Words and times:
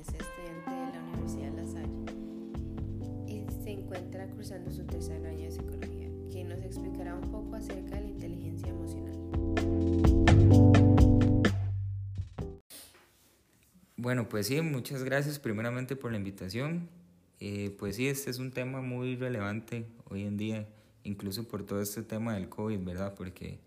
es 0.00 0.08
estudiante 0.08 0.70
de 0.70 0.92
la 0.92 1.02
Universidad 1.12 1.50
de 1.52 1.62
La 1.62 1.66
Salle 1.66 1.88
y 3.26 3.44
se 3.62 3.70
encuentra 3.70 4.26
cursando 4.28 4.70
su 4.70 4.86
tercer 4.86 5.26
año 5.26 5.44
de 5.44 5.50
psicología, 5.50 6.08
quien 6.30 6.48
nos 6.48 6.62
explicará 6.62 7.14
un 7.14 7.30
poco 7.30 7.54
acerca 7.56 7.96
de 7.96 8.00
la 8.02 8.08
inteligencia 8.08 8.68
emocional. 8.68 9.14
Bueno, 13.96 14.26
pues 14.30 14.46
sí, 14.46 14.62
muchas 14.62 15.04
gracias 15.04 15.38
primeramente 15.38 15.96
por 15.96 16.12
la 16.12 16.16
invitación. 16.16 16.88
Eh, 17.38 17.76
pues 17.78 17.96
sí, 17.96 18.08
este 18.08 18.30
es 18.30 18.38
un 18.38 18.52
tema 18.52 18.80
muy 18.80 19.16
relevante 19.16 19.84
hoy 20.08 20.24
en 20.24 20.38
día, 20.38 20.66
incluso 21.04 21.46
por 21.46 21.64
todo 21.64 21.82
este 21.82 22.02
tema 22.02 22.34
del 22.34 22.48
COVID, 22.48 22.82
¿verdad? 22.82 23.14
Porque 23.14 23.58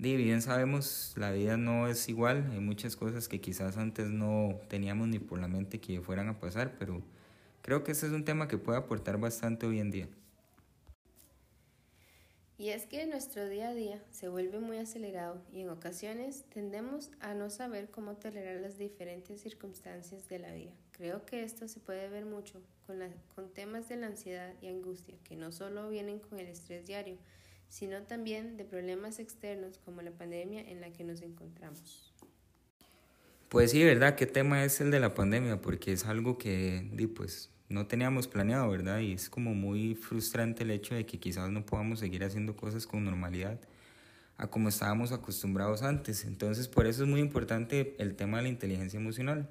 bien 0.00 0.40
sabemos, 0.40 1.12
la 1.16 1.30
vida 1.30 1.56
no 1.58 1.86
es 1.86 2.08
igual, 2.08 2.48
hay 2.52 2.60
muchas 2.60 2.96
cosas 2.96 3.28
que 3.28 3.40
quizás 3.40 3.76
antes 3.76 4.08
no 4.08 4.58
teníamos 4.68 5.08
ni 5.08 5.18
por 5.18 5.38
la 5.38 5.46
mente 5.46 5.78
que 5.78 6.00
fueran 6.00 6.28
a 6.28 6.40
pasar, 6.40 6.74
pero 6.78 7.02
creo 7.60 7.84
que 7.84 7.92
este 7.92 8.06
es 8.06 8.12
un 8.12 8.24
tema 8.24 8.48
que 8.48 8.56
puede 8.56 8.78
aportar 8.78 9.18
bastante 9.18 9.66
hoy 9.66 9.78
en 9.78 9.90
día. 9.90 10.08
Y 12.56 12.70
es 12.70 12.86
que 12.86 13.06
nuestro 13.06 13.48
día 13.48 13.68
a 13.68 13.74
día 13.74 14.02
se 14.10 14.28
vuelve 14.28 14.58
muy 14.58 14.76
acelerado 14.76 15.42
y 15.52 15.60
en 15.60 15.70
ocasiones 15.70 16.44
tendemos 16.52 17.10
a 17.20 17.32
no 17.32 17.48
saber 17.48 17.90
cómo 17.90 18.16
tolerar 18.16 18.60
las 18.60 18.76
diferentes 18.76 19.40
circunstancias 19.40 20.28
de 20.28 20.38
la 20.38 20.52
vida. 20.52 20.72
Creo 20.92 21.24
que 21.24 21.42
esto 21.42 21.68
se 21.68 21.80
puede 21.80 22.08
ver 22.10 22.26
mucho 22.26 22.60
con, 22.86 22.98
con 23.34 23.48
temas 23.52 23.88
de 23.88 23.96
la 23.96 24.08
ansiedad 24.08 24.52
y 24.60 24.68
angustia, 24.68 25.14
que 25.24 25.36
no 25.36 25.52
solo 25.52 25.88
vienen 25.88 26.18
con 26.18 26.38
el 26.38 26.48
estrés 26.48 26.86
diario, 26.86 27.16
sino 27.70 28.02
también 28.02 28.58
de 28.58 28.64
problemas 28.64 29.18
externos 29.18 29.78
como 29.84 30.02
la 30.02 30.10
pandemia 30.10 30.60
en 30.60 30.82
la 30.82 30.92
que 30.92 31.04
nos 31.04 31.22
encontramos. 31.22 32.12
Pues 33.48 33.70
sí, 33.70 33.82
¿verdad? 33.82 34.16
¿Qué 34.16 34.26
tema 34.26 34.64
es 34.64 34.80
el 34.80 34.90
de 34.90 35.00
la 35.00 35.14
pandemia? 35.14 35.60
Porque 35.60 35.92
es 35.92 36.04
algo 36.04 36.36
que 36.36 36.88
pues, 37.16 37.50
no 37.68 37.86
teníamos 37.86 38.28
planeado, 38.28 38.68
¿verdad? 38.68 38.98
Y 38.98 39.12
es 39.12 39.30
como 39.30 39.54
muy 39.54 39.94
frustrante 39.94 40.64
el 40.64 40.72
hecho 40.72 40.94
de 40.94 41.06
que 41.06 41.18
quizás 41.18 41.48
no 41.48 41.64
podamos 41.64 42.00
seguir 42.00 42.24
haciendo 42.24 42.54
cosas 42.54 42.86
con 42.86 43.04
normalidad 43.04 43.58
a 44.36 44.48
como 44.48 44.68
estábamos 44.68 45.12
acostumbrados 45.12 45.82
antes. 45.82 46.24
Entonces, 46.24 46.66
por 46.66 46.86
eso 46.86 47.04
es 47.04 47.08
muy 47.08 47.20
importante 47.20 47.94
el 47.98 48.16
tema 48.16 48.38
de 48.38 48.44
la 48.44 48.48
inteligencia 48.48 48.98
emocional. 48.98 49.48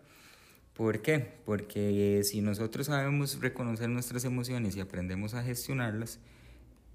¿Por 0.74 1.02
qué? 1.02 1.20
Porque 1.46 2.22
si 2.24 2.42
nosotros 2.42 2.88
sabemos 2.88 3.40
reconocer 3.40 3.90
nuestras 3.90 4.26
emociones 4.26 4.76
y 4.76 4.80
aprendemos 4.80 5.34
a 5.36 5.44
gestionarlas, 5.44 6.20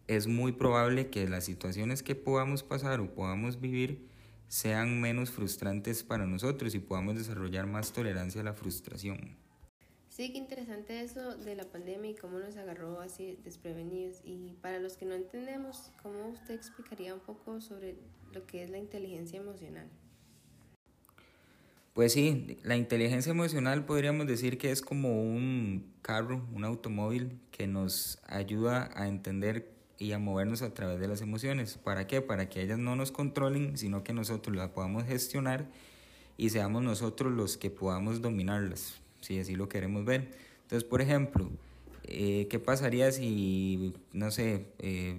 es 0.06 0.26
muy 0.26 0.52
probable 0.52 1.08
que 1.08 1.28
las 1.28 1.44
situaciones 1.44 2.02
que 2.02 2.14
podamos 2.14 2.62
pasar 2.62 3.00
o 3.00 3.14
podamos 3.14 3.60
vivir 3.60 4.08
sean 4.48 5.00
menos 5.00 5.30
frustrantes 5.30 6.04
para 6.04 6.26
nosotros 6.26 6.74
y 6.74 6.78
podamos 6.78 7.16
desarrollar 7.16 7.66
más 7.66 7.92
tolerancia 7.92 8.40
a 8.40 8.44
la 8.44 8.52
frustración. 8.52 9.36
Sí, 10.08 10.30
qué 10.30 10.38
interesante 10.38 11.00
eso 11.00 11.36
de 11.38 11.56
la 11.56 11.64
pandemia 11.64 12.12
y 12.12 12.14
cómo 12.14 12.38
nos 12.38 12.56
agarró 12.56 13.00
así 13.00 13.36
desprevenidos. 13.42 14.20
Y 14.22 14.52
para 14.62 14.78
los 14.78 14.96
que 14.96 15.06
no 15.06 15.14
entendemos, 15.14 15.90
¿cómo 16.02 16.28
usted 16.28 16.54
explicaría 16.54 17.12
un 17.14 17.20
poco 17.20 17.60
sobre 17.60 17.96
lo 18.32 18.46
que 18.46 18.62
es 18.62 18.70
la 18.70 18.78
inteligencia 18.78 19.40
emocional? 19.40 19.88
Pues 21.94 22.12
sí, 22.12 22.58
la 22.62 22.76
inteligencia 22.76 23.30
emocional 23.30 23.84
podríamos 23.84 24.28
decir 24.28 24.56
que 24.56 24.70
es 24.70 24.82
como 24.82 25.20
un 25.20 25.92
carro, 26.00 26.46
un 26.52 26.64
automóvil 26.64 27.40
que 27.50 27.66
nos 27.66 28.20
ayuda 28.26 28.90
a 28.94 29.08
entender 29.08 29.73
y 29.98 30.12
a 30.12 30.18
movernos 30.18 30.62
a 30.62 30.74
través 30.74 31.00
de 31.00 31.08
las 31.08 31.20
emociones. 31.20 31.78
¿Para 31.78 32.06
qué? 32.06 32.20
Para 32.20 32.48
que 32.48 32.62
ellas 32.62 32.78
no 32.78 32.96
nos 32.96 33.12
controlen, 33.12 33.76
sino 33.78 34.02
que 34.02 34.12
nosotros 34.12 34.56
las 34.56 34.70
podamos 34.70 35.04
gestionar 35.04 35.66
y 36.36 36.50
seamos 36.50 36.82
nosotros 36.82 37.32
los 37.32 37.56
que 37.56 37.70
podamos 37.70 38.20
dominarlas, 38.20 39.00
si 39.20 39.38
así 39.38 39.54
lo 39.54 39.68
queremos 39.68 40.04
ver. 40.04 40.32
Entonces, 40.62 40.84
por 40.84 41.00
ejemplo, 41.00 41.48
eh, 42.04 42.48
¿qué 42.50 42.58
pasaría 42.58 43.12
si, 43.12 43.94
no 44.12 44.30
sé, 44.30 44.66
eh, 44.78 45.16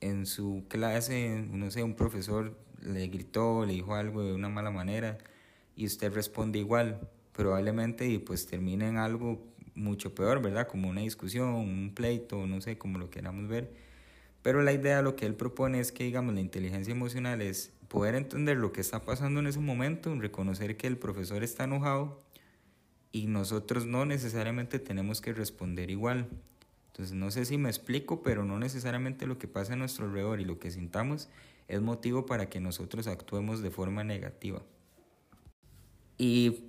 en 0.00 0.26
su 0.26 0.64
clase, 0.68 1.44
no 1.50 1.70
sé, 1.70 1.82
un 1.82 1.94
profesor 1.94 2.56
le 2.82 3.08
gritó, 3.08 3.66
le 3.66 3.74
dijo 3.74 3.94
algo 3.94 4.22
de 4.22 4.32
una 4.32 4.48
mala 4.48 4.70
manera 4.70 5.18
y 5.76 5.86
usted 5.86 6.12
responde 6.12 6.58
igual? 6.58 7.08
Probablemente 7.34 8.08
y 8.08 8.18
pues 8.18 8.46
termine 8.46 8.88
en 8.88 8.96
algo 8.96 9.46
mucho 9.74 10.14
peor, 10.14 10.42
¿verdad? 10.42 10.66
Como 10.66 10.88
una 10.88 11.02
discusión, 11.02 11.50
un 11.50 11.92
pleito, 11.94 12.46
no 12.46 12.60
sé, 12.60 12.78
como 12.78 12.98
lo 12.98 13.10
queramos 13.10 13.48
ver 13.48 13.88
pero 14.42 14.62
la 14.62 14.72
idea, 14.72 15.02
lo 15.02 15.16
que 15.16 15.26
él 15.26 15.34
propone 15.34 15.80
es 15.80 15.92
que, 15.92 16.04
digamos, 16.04 16.34
la 16.34 16.40
inteligencia 16.40 16.92
emocional 16.92 17.42
es 17.42 17.72
poder 17.88 18.14
entender 18.14 18.56
lo 18.56 18.72
que 18.72 18.80
está 18.80 19.02
pasando 19.02 19.40
en 19.40 19.46
ese 19.46 19.58
momento, 19.58 20.14
reconocer 20.14 20.76
que 20.76 20.86
el 20.86 20.98
profesor 20.98 21.42
está 21.42 21.64
enojado 21.64 22.22
y 23.12 23.26
nosotros 23.26 23.86
no 23.86 24.04
necesariamente 24.04 24.78
tenemos 24.78 25.20
que 25.20 25.32
responder 25.32 25.90
igual. 25.90 26.28
Entonces, 26.88 27.14
no 27.14 27.30
sé 27.30 27.44
si 27.44 27.58
me 27.58 27.68
explico, 27.68 28.22
pero 28.22 28.44
no 28.44 28.58
necesariamente 28.58 29.26
lo 29.26 29.38
que 29.38 29.48
pasa 29.48 29.72
a 29.72 29.76
nuestro 29.76 30.06
alrededor 30.06 30.40
y 30.40 30.44
lo 30.44 30.58
que 30.58 30.70
sintamos 30.70 31.28
es 31.66 31.80
motivo 31.80 32.26
para 32.26 32.48
que 32.48 32.60
nosotros 32.60 33.06
actuemos 33.06 33.62
de 33.62 33.70
forma 33.70 34.04
negativa. 34.04 34.62
Y 36.16 36.64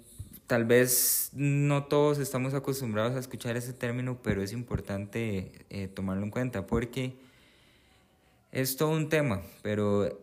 tal 0.45 0.65
vez 0.65 1.31
no 1.33 1.85
todos 1.85 2.19
estamos 2.19 2.53
acostumbrados 2.53 3.15
a 3.15 3.19
escuchar 3.19 3.57
ese 3.57 3.73
término, 3.73 4.21
pero 4.21 4.41
es 4.41 4.53
importante 4.53 5.65
eh, 5.69 5.87
tomarlo 5.87 6.23
en 6.23 6.31
cuenta 6.31 6.67
porque 6.67 7.17
es 8.51 8.77
todo 8.77 8.89
un 8.89 9.09
tema, 9.09 9.41
pero 9.61 10.19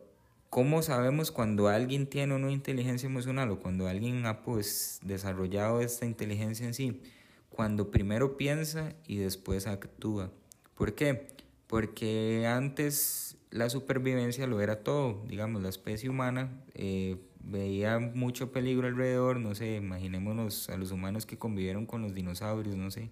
¿cómo 0.50 0.82
sabemos 0.82 1.30
cuando 1.30 1.68
alguien 1.68 2.06
tiene 2.06 2.34
una 2.34 2.50
inteligencia 2.50 3.06
emocional 3.06 3.50
o 3.50 3.60
cuando 3.60 3.88
alguien 3.88 4.26
ha 4.26 4.42
pues 4.42 5.00
desarrollado 5.02 5.80
esta 5.80 6.06
inteligencia 6.06 6.66
en 6.66 6.74
sí? 6.74 7.02
Cuando 7.50 7.90
primero 7.90 8.36
piensa 8.36 8.94
y 9.06 9.16
después 9.18 9.66
actúa. 9.66 10.30
¿Por 10.74 10.94
qué? 10.94 11.28
Porque 11.66 12.46
antes 12.46 13.36
la 13.50 13.70
supervivencia 13.70 14.46
lo 14.46 14.60
era 14.60 14.82
todo, 14.82 15.24
digamos, 15.28 15.62
la 15.62 15.68
especie 15.68 16.10
humana 16.10 16.50
eh, 16.74 17.16
veía 17.40 17.98
mucho 17.98 18.52
peligro 18.52 18.88
alrededor, 18.88 19.38
no 19.38 19.54
sé, 19.54 19.76
imaginémonos 19.76 20.68
a 20.68 20.76
los 20.76 20.90
humanos 20.90 21.26
que 21.26 21.38
convivieron 21.38 21.86
con 21.86 22.02
los 22.02 22.12
dinosaurios, 22.12 22.76
no 22.76 22.90
sé, 22.90 23.10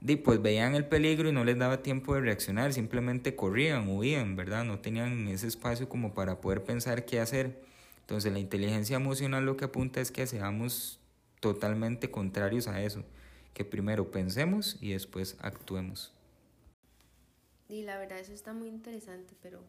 pues 0.00 0.40
veían 0.40 0.74
el 0.74 0.86
peligro 0.86 1.28
y 1.28 1.32
no 1.32 1.44
les 1.44 1.58
daba 1.58 1.82
tiempo 1.82 2.14
de 2.14 2.20
reaccionar, 2.20 2.72
simplemente 2.72 3.34
corrían, 3.34 3.88
huían, 3.88 4.36
¿verdad? 4.36 4.64
No 4.64 4.78
tenían 4.78 5.26
ese 5.28 5.48
espacio 5.48 5.88
como 5.88 6.14
para 6.14 6.40
poder 6.40 6.62
pensar 6.62 7.04
qué 7.04 7.20
hacer. 7.20 7.60
Entonces 8.00 8.32
la 8.32 8.38
inteligencia 8.38 8.96
emocional 8.96 9.44
lo 9.44 9.56
que 9.56 9.66
apunta 9.66 10.00
es 10.00 10.10
que 10.10 10.26
seamos 10.26 11.00
totalmente 11.40 12.10
contrarios 12.10 12.68
a 12.68 12.82
eso, 12.82 13.04
que 13.54 13.64
primero 13.64 14.10
pensemos 14.10 14.78
y 14.80 14.92
después 14.92 15.36
actuemos. 15.40 16.14
Y 17.68 17.82
la 17.82 17.98
verdad 17.98 18.18
eso 18.18 18.32
está 18.32 18.54
muy 18.54 18.68
interesante, 18.68 19.34
pero 19.42 19.60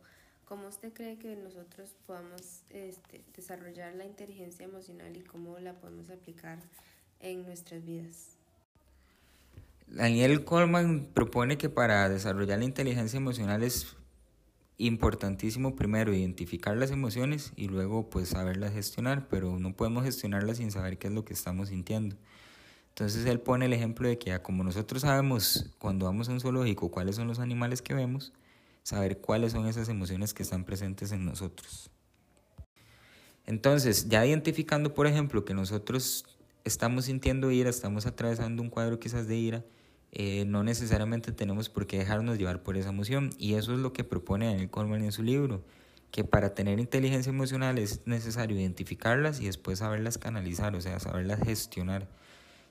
¿cómo 0.46 0.68
usted 0.68 0.94
cree 0.94 1.18
que 1.18 1.36
nosotros 1.36 1.96
podamos 2.06 2.64
este, 2.70 3.24
desarrollar 3.36 3.96
la 3.96 4.06
inteligencia 4.06 4.64
emocional 4.64 5.18
y 5.18 5.22
cómo 5.22 5.60
la 5.60 5.74
podemos 5.74 6.10
aplicar 6.10 6.60
en 7.20 7.44
nuestras 7.44 7.84
vidas? 7.84 8.39
Daniel 9.92 10.44
Coleman 10.44 11.08
propone 11.14 11.58
que 11.58 11.70
para 11.70 12.08
desarrollar 12.10 12.60
la 12.60 12.66
inteligencia 12.66 13.18
emocional 13.18 13.64
es 13.64 13.96
importantísimo 14.78 15.76
primero 15.76 16.14
identificar 16.14 16.78
las 16.78 16.92
emociones 16.92 17.52
y 17.56 17.68
luego 17.68 18.10
pues 18.10 18.30
saberlas 18.30 18.72
gestionar, 18.72 19.28
pero 19.28 19.60
no 19.60 19.76
podemos 19.76 20.06
gestionarlas 20.06 20.58
sin 20.58 20.72
saber 20.72 20.98
qué 20.98 21.08
es 21.08 21.14
lo 21.14 21.26
que 21.26 21.34
estamos 21.34 21.70
sintiendo. 21.70 22.16
Entonces 22.90 23.26
él 23.26 23.40
pone 23.40 23.66
el 23.66 23.74
ejemplo 23.74 24.08
de 24.08 24.18
que 24.20 24.40
como 24.42 24.64
nosotros 24.64 25.02
sabemos 25.02 25.72
cuando 25.80 26.06
vamos 26.06 26.30
a 26.30 26.34
un 26.34 26.40
zoológico 26.40 26.92
cuáles 26.92 27.16
son 27.16 27.28
los 27.28 27.40
animales 27.40 27.82
que 27.82 27.94
vemos, 27.94 28.32
saber 28.84 29.20
cuáles 29.20 29.54
son 29.54 29.68
esas 29.68 29.90
emociones 29.90 30.34
que 30.34 30.44
están 30.44 30.66
presentes 30.66 31.12
en 31.12 31.26
nosotros. 31.26 31.90
Entonces, 33.46 34.08
ya 34.08 34.24
identificando, 34.26 34.94
por 34.94 35.08
ejemplo, 35.08 35.44
que 35.44 35.56
nosotros 35.56 36.26
estamos 36.64 37.06
sintiendo 37.06 37.50
ira, 37.50 37.70
estamos 37.70 38.06
atravesando 38.06 38.62
un 38.62 38.70
cuadro 38.70 39.00
quizás 39.00 39.28
de 39.28 39.36
ira, 39.36 39.66
eh, 40.12 40.46
no 40.46 40.64
necesariamente 40.64 41.32
tenemos 41.32 41.70
por 41.70 41.86
qué 41.86 42.00
dejarnos 42.00 42.38
llevar 42.38 42.64
por 42.64 42.78
esa 42.78 42.90
emoción. 42.90 43.32
Y 43.38 43.54
eso 43.54 43.74
es 43.74 43.80
lo 43.80 43.94
que 43.94 44.04
propone 44.04 44.48
Daniel 44.48 44.70
Coleman 44.70 45.04
en 45.04 45.12
su 45.12 45.24
libro, 45.24 45.64
que 46.12 46.24
para 46.24 46.56
tener 46.56 46.80
inteligencia 46.80 47.30
emocional 47.30 47.78
es 47.78 48.06
necesario 48.06 48.60
identificarlas 48.60 49.40
y 49.40 49.46
después 49.46 49.80
saberlas 49.80 50.18
canalizar, 50.18 50.76
o 50.76 50.82
sea, 50.82 51.00
saberlas 51.00 51.44
gestionar. 51.44 52.08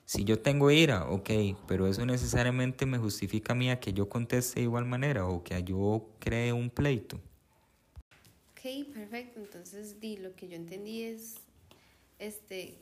Si 0.05 0.23
yo 0.23 0.39
tengo 0.39 0.71
ira, 0.71 1.07
ok, 1.07 1.29
pero 1.67 1.87
eso 1.87 2.05
necesariamente 2.05 2.85
me 2.87 2.97
justifica 2.97 3.53
a 3.53 3.55
mí 3.55 3.69
a 3.69 3.79
que 3.79 3.93
yo 3.93 4.09
conteste 4.09 4.59
de 4.59 4.63
igual 4.63 4.85
manera 4.85 5.27
o 5.27 5.43
que 5.43 5.63
yo 5.63 6.09
cree 6.19 6.51
un 6.51 6.71
pleito. 6.71 7.17
Ok, 8.51 8.91
perfecto. 8.91 9.39
Entonces, 9.39 10.01
di, 10.01 10.17
lo 10.17 10.35
que 10.35 10.49
yo 10.49 10.55
entendí 10.55 11.03
es 11.03 11.35
este, 12.17 12.75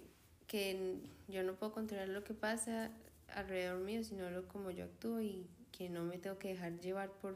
que 0.48 0.96
yo 1.28 1.44
no 1.44 1.54
puedo 1.54 1.74
controlar 1.74 2.08
lo 2.08 2.24
que 2.24 2.34
pasa, 2.34 2.92
alrededor 3.34 3.80
mío, 3.80 4.04
sino 4.04 4.30
lo 4.30 4.48
como 4.48 4.72
yo 4.72 4.86
actúo 4.86 5.22
y 5.22 5.48
que 5.72 5.90
no 5.90 6.04
me 6.04 6.18
tengo 6.18 6.38
que 6.40 6.50
dejar 6.50 6.80
llevar 6.80 7.12
por 7.12 7.36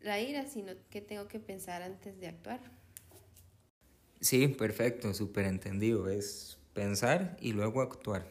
la 0.00 0.20
ira, 0.20 0.46
sino 0.46 0.72
que 0.90 1.00
tengo 1.00 1.28
que 1.28 1.40
pensar 1.40 1.82
antes 1.82 2.18
de 2.20 2.28
actuar. 2.28 2.60
Sí, 4.20 4.48
perfecto, 4.48 5.14
súper 5.14 5.44
entendido. 5.46 6.08
Es 6.08 6.58
pensar 6.72 7.36
y 7.40 7.52
luego 7.52 7.80
actuar. 7.82 8.26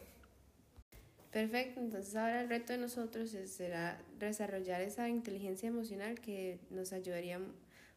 Perfecto, 1.32 1.80
entonces 1.80 2.14
ahora 2.14 2.42
el 2.42 2.48
reto 2.48 2.72
de 2.72 2.78
nosotros 2.78 3.30
será 3.46 4.00
desarrollar 4.18 4.80
esa 4.82 5.08
inteligencia 5.08 5.68
emocional 5.68 6.20
que 6.20 6.60
nos 6.70 6.92
ayudaría 6.92 7.40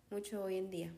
mucho 0.09 0.43
hoy 0.43 0.57
en 0.57 0.69
día. 0.71 0.91